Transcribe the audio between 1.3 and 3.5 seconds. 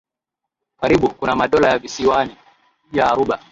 madola ya visiwani ya Aruba